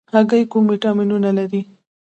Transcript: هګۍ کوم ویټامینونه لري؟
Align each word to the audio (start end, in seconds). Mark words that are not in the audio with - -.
هګۍ 0.13 0.43
کوم 0.51 0.63
ویټامینونه 0.71 1.29
لري؟ 1.37 1.61